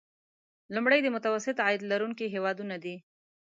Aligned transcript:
لومړی 0.75 0.99
د 1.01 1.07
متوسط 1.15 1.57
عاید 1.65 1.81
لرونکي 1.91 2.25
هیوادونه 2.35 2.75
دي. 2.83 2.95